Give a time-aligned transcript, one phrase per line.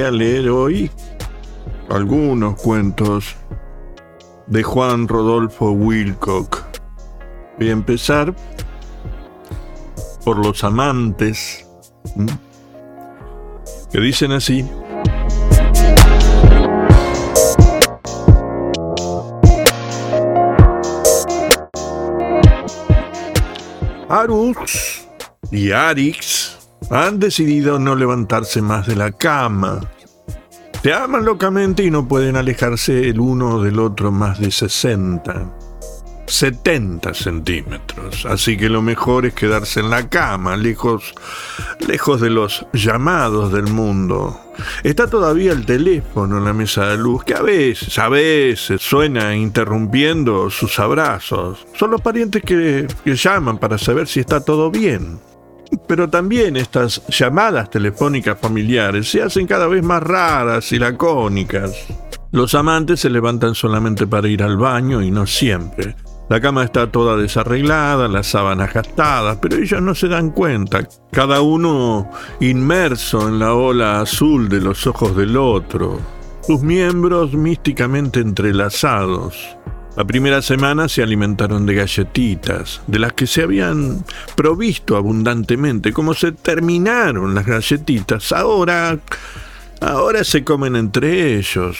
[0.00, 0.90] a leer hoy
[1.90, 3.36] algunos cuentos
[4.46, 6.62] de Juan Rodolfo Wilcock.
[7.58, 8.34] Voy a empezar
[10.24, 11.66] por los amantes,
[13.92, 14.66] que dicen así.
[24.08, 25.08] Arux
[25.50, 26.51] y Arix
[26.92, 29.80] han decidido no levantarse más de la cama.
[30.82, 35.50] Se aman locamente y no pueden alejarse el uno del otro más de 60,
[36.26, 38.26] 70 centímetros.
[38.26, 41.14] Así que lo mejor es quedarse en la cama, lejos,
[41.88, 44.38] lejos de los llamados del mundo.
[44.82, 49.34] Está todavía el teléfono en la mesa de luz, que a veces, a veces suena
[49.34, 51.66] interrumpiendo sus abrazos.
[51.74, 55.31] Son los parientes que, que llaman para saber si está todo bien.
[55.86, 61.72] Pero también estas llamadas telefónicas familiares se hacen cada vez más raras y lacónicas.
[62.30, 65.94] Los amantes se levantan solamente para ir al baño y no siempre.
[66.30, 70.88] La cama está toda desarreglada, las sábanas gastadas, pero ellos no se dan cuenta.
[71.10, 76.00] Cada uno inmerso en la ola azul de los ojos del otro,
[76.40, 79.58] sus miembros místicamente entrelazados.
[79.94, 84.02] La primera semana se alimentaron de galletitas, de las que se habían
[84.34, 85.92] provisto abundantemente.
[85.92, 88.98] Como se terminaron las galletitas, ahora,
[89.82, 91.76] ahora se comen entre ellos,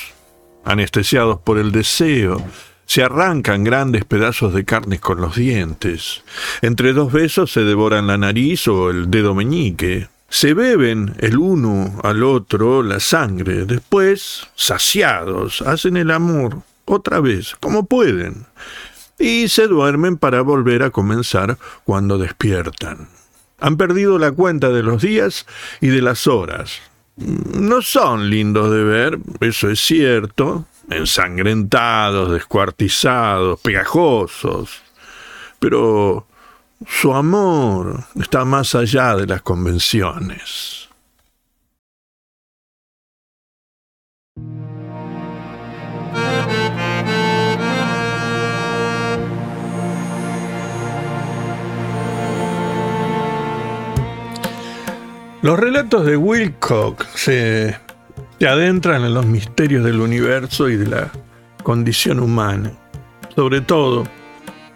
[0.63, 2.45] anestesiados por el deseo.
[2.85, 6.23] Se arrancan grandes pedazos de carne con los dientes.
[6.61, 10.09] Entre dos besos se devoran la nariz o el dedo meñique.
[10.29, 13.65] Se beben el uno al otro la sangre.
[13.65, 18.47] Después, saciados, hacen el amor otra vez, como pueden,
[19.19, 23.09] y se duermen para volver a comenzar cuando despiertan.
[23.61, 25.47] Han perdido la cuenta de los días
[25.81, 26.81] y de las horas.
[27.17, 34.83] No son lindos de ver, eso es cierto, ensangrentados, descuartizados, pegajosos,
[35.61, 36.27] pero
[36.89, 40.89] su amor está más allá de las convenciones.
[55.43, 57.77] Los relatos de Wilcock se,
[58.47, 61.11] adentran en los misterios del universo y de la
[61.65, 62.71] condición humana,
[63.35, 64.05] sobre todo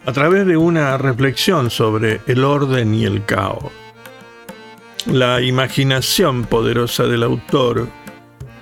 [0.07, 3.71] a través de una reflexión sobre el orden y el caos.
[5.07, 7.87] La imaginación poderosa del autor,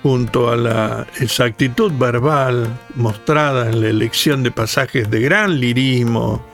[0.03, 6.45] junto a la exactitud verbal mostrada en la elección de pasajes de gran lirismo,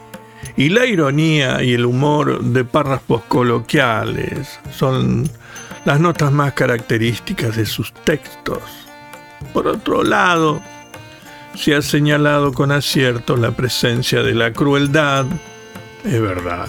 [0.56, 5.30] y la ironía y el humor de párrafos coloquiales son
[5.86, 8.62] las notas más características de sus textos.
[9.54, 10.62] Por otro lado,
[11.56, 15.26] se ha señalado con acierto la presencia de la crueldad,
[16.04, 16.68] es verdad.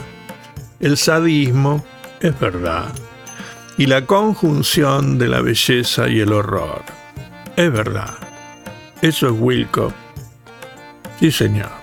[0.80, 1.84] El sadismo,
[2.20, 2.92] es verdad.
[3.78, 6.82] Y la conjunción de la belleza y el horror,
[7.56, 8.14] es verdad.
[9.00, 9.92] Eso es Wilco.
[11.18, 11.81] Sí, señor.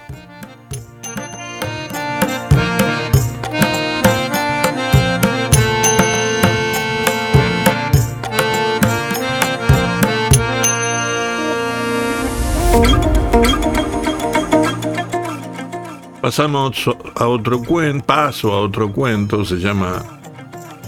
[16.29, 20.05] Pasamos a otro cuento, paso a otro cuento, se llama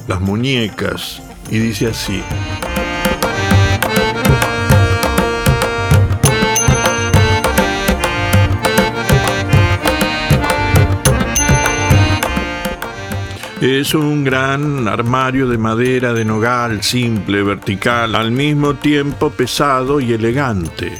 [0.08, 1.20] Las muñecas,
[1.50, 2.22] y dice así.
[13.62, 20.14] Es un gran armario de madera de nogal, simple, vertical, al mismo tiempo pesado y
[20.14, 20.92] elegante,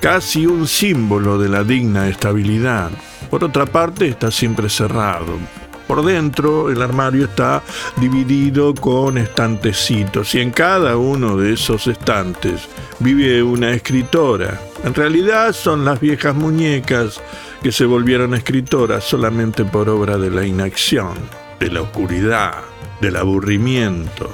[0.00, 2.90] casi un símbolo de la digna estabilidad.
[3.32, 5.38] Por otra parte, está siempre cerrado.
[5.86, 7.62] Por dentro, el armario está
[7.96, 12.68] dividido con estantecitos y en cada uno de esos estantes
[12.98, 14.60] vive una escritora.
[14.84, 17.22] En realidad son las viejas muñecas
[17.62, 21.14] que se volvieron escritoras solamente por obra de la inacción,
[21.58, 22.56] de la oscuridad,
[23.00, 24.30] del aburrimiento.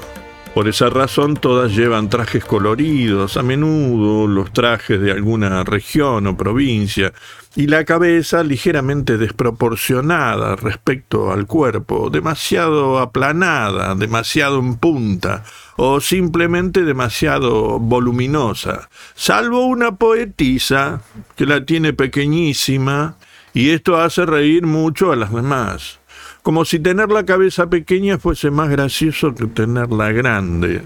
[0.53, 6.35] Por esa razón todas llevan trajes coloridos, a menudo los trajes de alguna región o
[6.35, 7.13] provincia,
[7.59, 15.43] y la cabeza ligeramente desproporcionada respecto al cuerpo, demasiado aplanada, demasiado en punta,
[15.75, 21.01] o simplemente demasiado voluminosa, salvo una poetisa
[21.35, 23.17] que la tiene pequeñísima,
[23.53, 25.99] y esto hace reír mucho a las demás,
[26.41, 30.83] como si tener la cabeza pequeña fuese más gracioso que tenerla grande.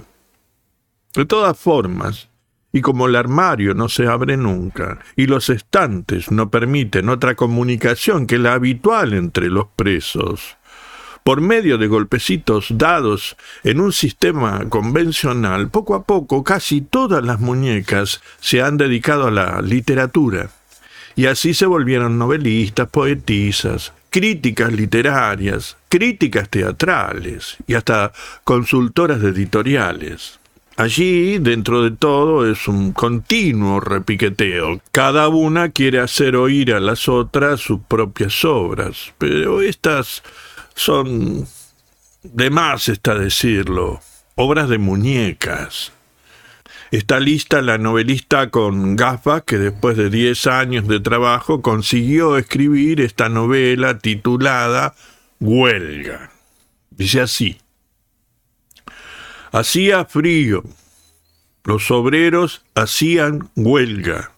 [1.13, 2.29] De todas formas,
[2.73, 8.25] y como el armario no se abre nunca, y los estantes no permiten otra comunicación
[8.25, 10.57] que la habitual entre los presos,
[11.23, 17.39] por medio de golpecitos dados en un sistema convencional, poco a poco casi todas las
[17.39, 20.49] muñecas se han dedicado a la literatura.
[21.15, 28.11] Y así se volvieron novelistas, poetisas, críticas literarias, críticas teatrales y hasta
[28.43, 30.39] consultoras de editoriales.
[30.75, 34.81] Allí, dentro de todo, es un continuo repiqueteo.
[34.91, 40.23] Cada una quiere hacer oír a las otras sus propias obras, pero estas
[40.73, 41.45] son,
[42.23, 44.01] de más está decirlo,
[44.35, 45.91] obras de muñecas.
[46.89, 52.99] Está lista la novelista con gafas que después de 10 años de trabajo consiguió escribir
[52.99, 54.95] esta novela titulada
[55.39, 56.31] Huelga.
[56.91, 57.62] Dice así.
[59.53, 60.63] Hacía frío.
[61.63, 64.31] Los obreros hacían huelga.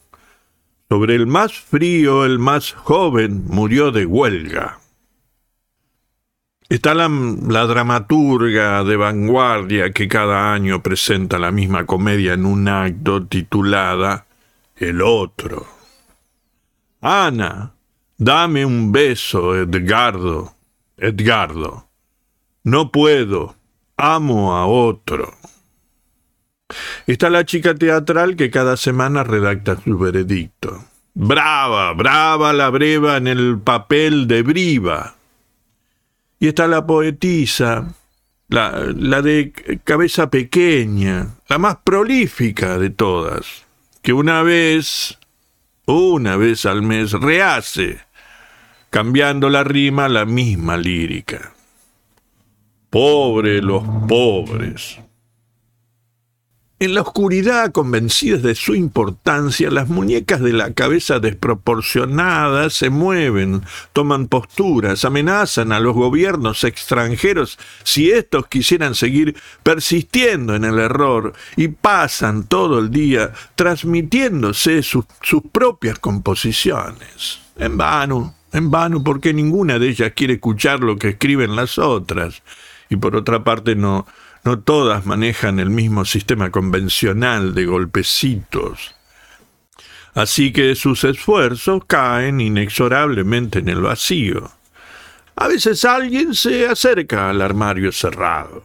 [0.89, 4.81] Sobre el más frío, el más joven murió de huelga.
[6.67, 12.67] Está la, la, dramaturga de vanguardia que cada año presenta la misma comedia en un
[12.67, 14.25] acto titulada
[14.75, 15.65] El otro.
[16.99, 17.71] Ana,
[18.17, 20.57] dame un beso, Edgardo.
[20.97, 21.87] Edgardo.
[22.65, 23.54] No puedo
[23.97, 25.33] amo a otro.
[27.05, 30.83] Está la chica teatral que cada semana redacta su veredicto.
[31.13, 35.15] Brava, brava la breva en el papel de Briva.
[36.39, 37.93] Y está la poetisa,
[38.49, 39.53] la, la de
[39.83, 43.65] cabeza pequeña, la más prolífica de todas,
[44.01, 45.17] que una vez,
[45.85, 48.01] una vez al mes, rehace,
[48.89, 51.54] cambiando la rima la misma lírica.
[52.95, 54.97] Pobre los pobres.
[56.79, 63.63] En la oscuridad, convencidas de su importancia, las muñecas de la cabeza desproporcionada se mueven,
[63.91, 71.33] toman posturas, amenazan a los gobiernos extranjeros si éstos quisieran seguir persistiendo en el error
[71.57, 77.41] y pasan todo el día transmitiéndose sus, sus propias composiciones.
[77.57, 82.41] En vano, en vano, porque ninguna de ellas quiere escuchar lo que escriben las otras
[82.89, 84.05] y por otra parte no,
[84.43, 88.95] no todas manejan el mismo sistema convencional de golpecitos.
[90.13, 94.49] Así que sus esfuerzos caen inexorablemente en el vacío.
[95.35, 98.63] A veces alguien se acerca al armario cerrado,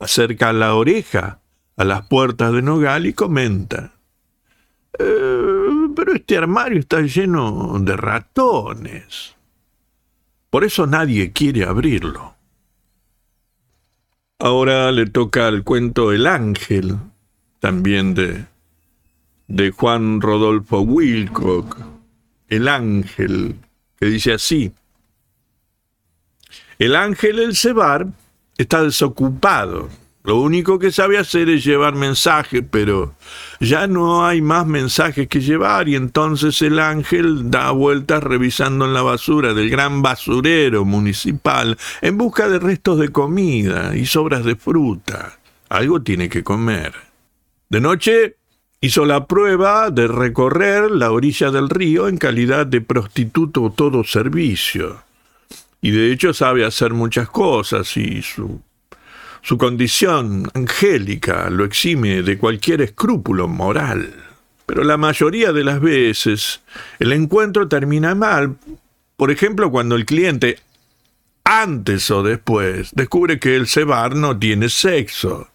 [0.00, 1.38] acerca la oreja
[1.76, 3.92] a las puertas de Nogal y comenta.
[4.98, 9.36] Eh, pero este armario está lleno de ratones.
[10.50, 12.34] Por eso nadie quiere abrirlo.
[14.44, 16.96] Ahora le toca el cuento El Ángel,
[17.60, 18.44] también de,
[19.46, 21.78] de Juan Rodolfo Wilcock.
[22.48, 23.54] El Ángel,
[24.00, 24.72] que dice así.
[26.80, 28.08] El ángel El Cebar
[28.58, 29.88] está desocupado
[30.24, 33.14] lo único que sabe hacer es llevar mensajes, pero
[33.58, 38.94] ya no hay más mensajes que llevar y entonces el ángel da vueltas revisando en
[38.94, 44.54] la basura del gran basurero municipal en busca de restos de comida y sobras de
[44.54, 45.38] fruta.
[45.68, 46.94] Algo tiene que comer.
[47.68, 48.36] De noche
[48.80, 55.02] hizo la prueba de recorrer la orilla del río en calidad de prostituto todo servicio.
[55.80, 58.60] Y de hecho sabe hacer muchas cosas y su
[59.42, 64.14] su condición angélica lo exime de cualquier escrúpulo moral.
[64.66, 66.62] Pero la mayoría de las veces
[67.00, 68.56] el encuentro termina mal.
[69.16, 70.60] Por ejemplo, cuando el cliente,
[71.44, 75.48] antes o después, descubre que el cebar no tiene sexo.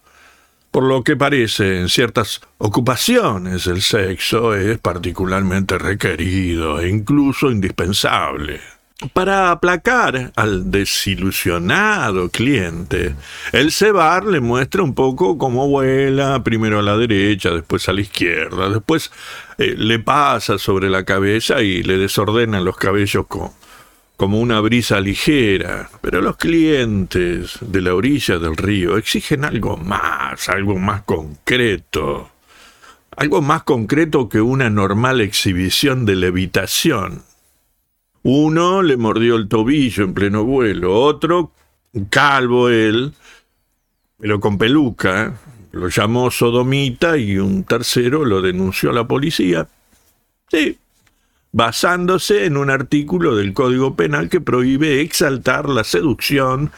[0.70, 8.60] Por lo que parece en ciertas ocupaciones el sexo es particularmente requerido e incluso indispensable.
[9.14, 13.14] Para aplacar al desilusionado cliente,
[13.52, 18.02] el cebar le muestra un poco cómo vuela, primero a la derecha, después a la
[18.02, 19.12] izquierda, después
[19.60, 25.92] eh, le pasa sobre la cabeza y le desordena los cabellos como una brisa ligera.
[26.02, 32.32] Pero los clientes de la orilla del río exigen algo más, algo más concreto.
[33.16, 37.22] Algo más concreto que una normal exhibición de levitación.
[38.30, 41.54] Uno le mordió el tobillo en pleno vuelo, otro,
[42.10, 43.14] calvo él,
[44.20, 45.34] pero con peluca,
[45.72, 49.70] lo llamó sodomita y un tercero lo denunció a la policía.
[50.52, 50.78] Sí,
[51.54, 56.74] basándose en un artículo del Código Penal que prohíbe exaltar la seducción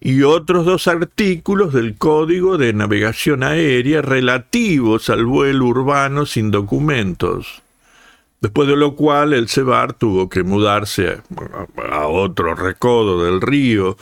[0.00, 7.62] y otros dos artículos del Código de Navegación Aérea relativos al vuelo urbano sin documentos.
[8.40, 11.20] Después de lo cual el Cebar tuvo que mudarse
[11.90, 13.96] a otro recodo del río,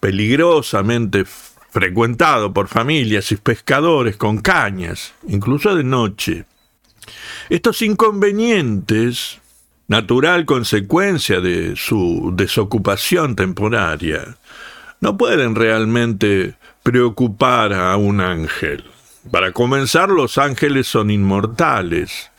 [0.00, 6.44] peligrosamente frecuentado por familias y pescadores con cañas, incluso de noche.
[7.50, 9.40] Estos inconvenientes,
[9.86, 14.36] natural consecuencia de su desocupación temporaria,
[15.00, 18.84] no pueden realmente preocupar a un ángel.
[19.30, 22.30] Para comenzar, los ángeles son inmortales,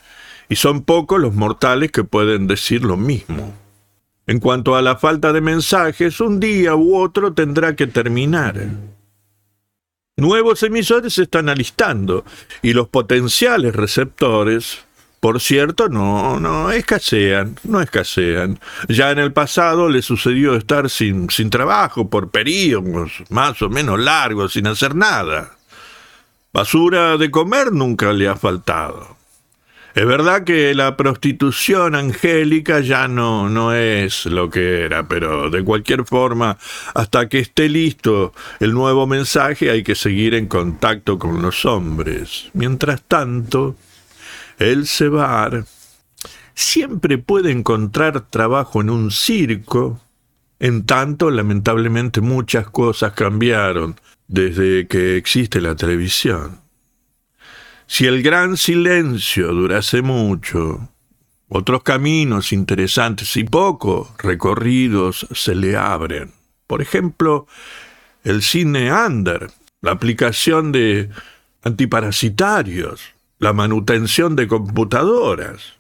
[0.50, 3.54] y son pocos los mortales que pueden decir lo mismo.
[4.26, 8.68] En cuanto a la falta de mensajes, un día u otro tendrá que terminar.
[10.18, 12.26] Nuevos emisores se están alistando
[12.62, 14.80] y los potenciales receptores,
[15.20, 18.60] por cierto, no, no escasean, no escasean.
[18.88, 24.00] Ya en el pasado le sucedió estar sin, sin trabajo por períodos más o menos
[24.00, 25.58] largos, sin hacer nada.
[26.52, 29.19] Basura de comer nunca le ha faltado.
[29.96, 35.64] Es verdad que la prostitución angélica ya no, no es lo que era, pero de
[35.64, 36.58] cualquier forma,
[36.94, 42.50] hasta que esté listo el nuevo mensaje hay que seguir en contacto con los hombres.
[42.54, 43.76] Mientras tanto,
[44.60, 45.66] el cebar
[46.54, 50.00] siempre puede encontrar trabajo en un circo,
[50.60, 53.96] en tanto, lamentablemente, muchas cosas cambiaron
[54.28, 56.60] desde que existe la televisión.
[57.92, 60.90] Si el gran silencio durase mucho,
[61.48, 66.32] otros caminos interesantes y poco recorridos se le abren.
[66.68, 67.48] Por ejemplo,
[68.24, 69.50] el cine under,
[69.82, 71.10] la aplicación de
[71.64, 73.02] antiparasitarios,
[73.40, 75.80] la manutención de computadoras,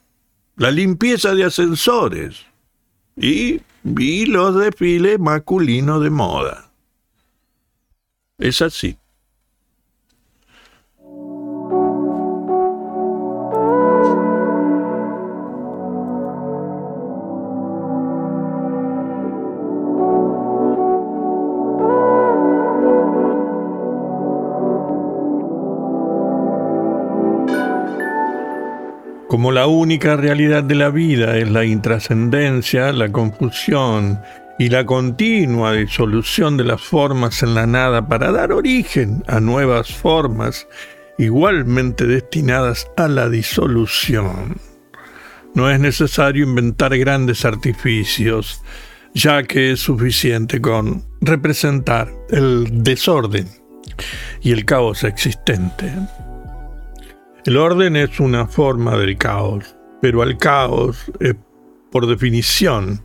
[0.55, 2.47] la limpieza de ascensores
[3.15, 6.71] y, y los desfiles masculinos de moda.
[8.39, 8.97] Es así.
[29.39, 34.19] Como la única realidad de la vida es la intrascendencia, la confusión
[34.59, 39.93] y la continua disolución de las formas en la nada para dar origen a nuevas
[39.93, 40.67] formas
[41.17, 44.57] igualmente destinadas a la disolución.
[45.55, 48.61] No es necesario inventar grandes artificios,
[49.13, 53.47] ya que es suficiente con representar el desorden
[54.41, 55.93] y el caos existente.
[57.49, 61.33] El orden es una forma del caos, pero al caos es,
[61.91, 63.03] por definición,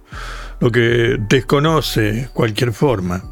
[0.60, 3.24] lo que desconoce cualquier forma.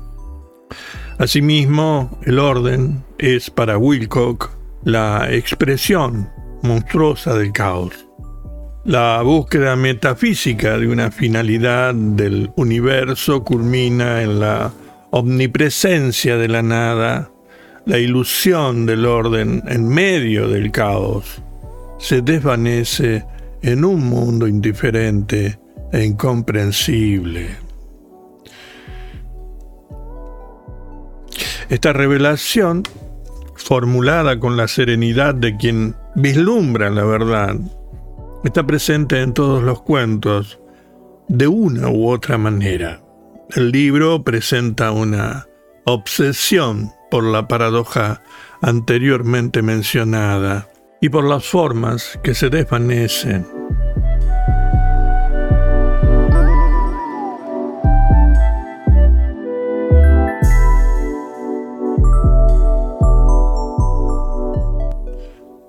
[1.18, 4.52] Asimismo, el orden es para Wilcock
[4.84, 6.30] la expresión
[6.62, 8.08] monstruosa del caos.
[8.86, 14.72] La búsqueda metafísica de una finalidad del universo culmina en la
[15.10, 17.31] omnipresencia de la nada
[17.84, 21.42] la ilusión del orden en medio del caos
[21.98, 23.24] se desvanece
[23.62, 25.58] en un mundo indiferente
[25.92, 27.56] e incomprensible.
[31.68, 32.82] Esta revelación,
[33.54, 37.56] formulada con la serenidad de quien vislumbra la verdad,
[38.44, 40.58] está presente en todos los cuentos
[41.28, 43.00] de una u otra manera.
[43.54, 45.46] El libro presenta una
[45.84, 48.22] obsesión por la paradoja
[48.62, 53.46] anteriormente mencionada y por las formas que se desvanecen.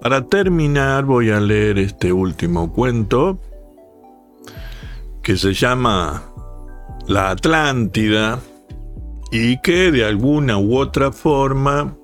[0.02, 3.38] Para terminar voy a leer este último cuento
[5.22, 6.24] que se llama
[7.06, 8.40] La Atlántida
[9.34, 11.98] y que de alguna u otra forma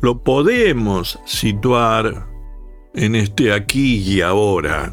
[0.00, 2.26] lo podemos situar
[2.92, 4.92] en este aquí y ahora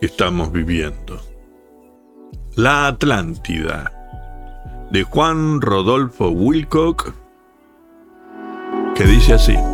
[0.00, 1.20] que estamos viviendo.
[2.54, 3.90] La Atlántida,
[4.92, 7.12] de Juan Rodolfo Wilcock,
[8.94, 9.73] que dice así.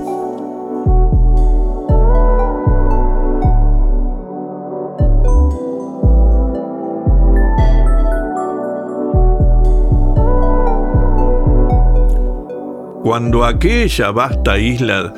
[13.10, 15.12] Cuando aquella vasta isla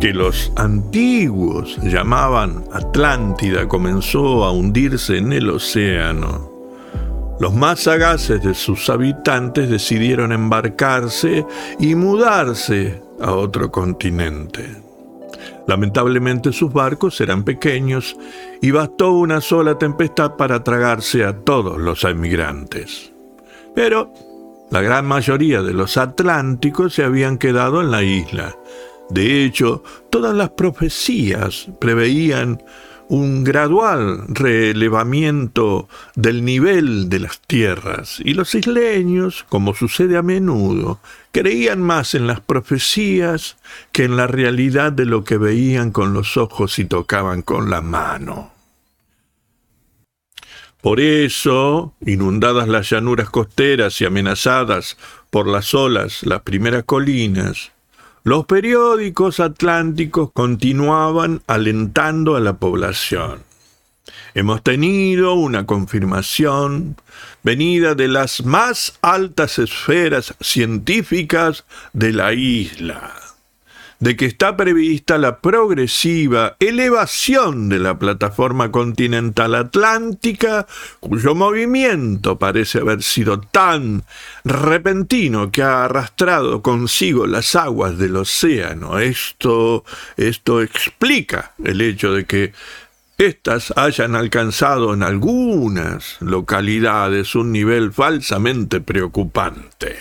[0.00, 6.50] que los antiguos llamaban Atlántida comenzó a hundirse en el océano,
[7.38, 11.46] Los más sagaces de sus habitantes decidieron embarcarse
[11.78, 14.82] y mudarse a otro continente.
[15.68, 18.16] Lamentablemente sus barcos eran pequeños
[18.60, 23.12] y bastó una sola tempestad para tragarse a todos los emigrantes.
[23.72, 24.12] Pero
[24.70, 28.56] la gran mayoría de los atlánticos se habían quedado en la isla.
[29.10, 32.60] De hecho, todas las profecías preveían
[33.08, 40.98] un gradual relevamiento del nivel de las tierras, y los isleños, como sucede a menudo,
[41.30, 43.56] creían más en las profecías
[43.92, 47.80] que en la realidad de lo que veían con los ojos y tocaban con la
[47.80, 48.55] mano.
[50.86, 54.96] Por eso, inundadas las llanuras costeras y amenazadas
[55.30, 57.72] por las olas las primeras colinas,
[58.22, 63.42] los periódicos atlánticos continuaban alentando a la población.
[64.34, 66.94] Hemos tenido una confirmación
[67.42, 71.64] venida de las más altas esferas científicas
[71.94, 73.25] de la isla
[73.98, 80.66] de que está prevista la progresiva elevación de la plataforma continental atlántica,
[81.00, 84.04] cuyo movimiento parece haber sido tan
[84.44, 88.98] repentino que ha arrastrado consigo las aguas del océano.
[88.98, 89.84] Esto,
[90.16, 92.52] esto explica el hecho de que
[93.18, 99.96] éstas hayan alcanzado en algunas localidades un nivel falsamente preocupante.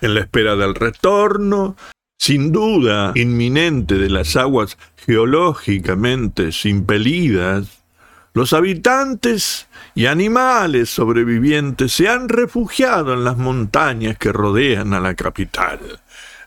[0.00, 1.74] En la espera del retorno,
[2.18, 7.78] sin duda inminente de las aguas geológicamente impelidas,
[8.34, 15.14] los habitantes y animales sobrevivientes se han refugiado en las montañas que rodean a la
[15.14, 15.78] capital.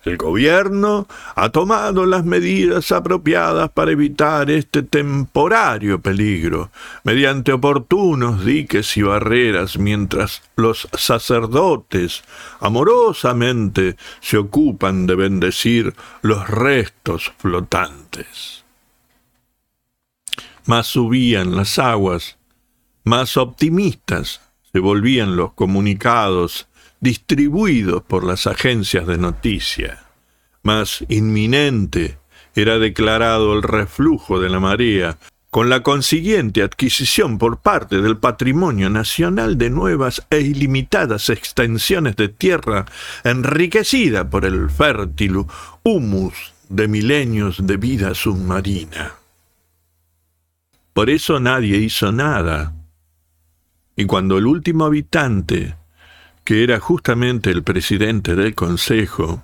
[0.04, 6.72] El gobierno ha tomado las medidas apropiadas para evitar este temporario peligro,
[7.04, 12.24] mediante oportunos diques y barreras, mientras los sacerdotes
[12.60, 18.64] amorosamente se ocupan de bendecir los restos flotantes.
[20.66, 22.38] Más subían las aguas,
[23.04, 26.68] más optimistas se volvían los comunicados
[27.02, 30.06] distribuidos por las agencias de noticia.
[30.64, 32.20] Más inminente
[32.56, 35.18] era declarado el reflujo de la marea,
[35.50, 42.30] con la consiguiente adquisición por parte del patrimonio nacional de nuevas e ilimitadas extensiones de
[42.30, 42.86] tierra
[43.26, 45.46] enriquecida por el fértil
[45.84, 49.16] humus de milenios de vida submarina.
[50.94, 52.74] Por eso nadie hizo nada.
[53.98, 55.76] Y cuando el último habitante
[56.44, 59.44] que era justamente el presidente del Consejo,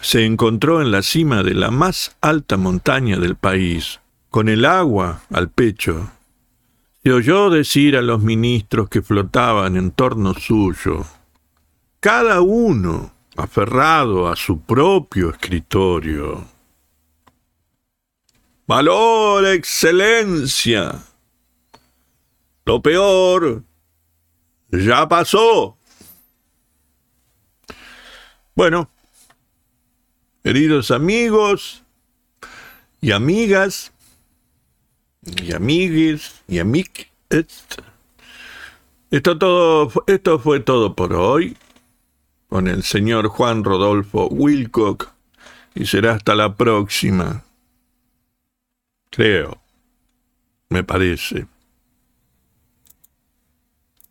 [0.00, 5.22] se encontró en la cima de la más alta montaña del país, con el agua
[5.30, 6.10] al pecho.
[7.02, 11.04] Se oyó decir a los ministros que flotaban en torno suyo,
[12.00, 16.44] cada uno aferrado a su propio escritorio.
[18.66, 21.02] Valor, excelencia.
[22.66, 23.62] Lo peor
[24.70, 25.77] ya pasó.
[28.58, 28.90] Bueno,
[30.42, 31.84] queridos amigos
[33.00, 33.92] y amigas
[35.22, 37.06] y amigues y amigues,
[39.10, 41.56] esto, todo, esto fue todo por hoy
[42.48, 45.12] con el señor Juan Rodolfo Wilcock
[45.76, 47.44] y será hasta la próxima.
[49.08, 49.62] Creo,
[50.68, 51.46] me parece.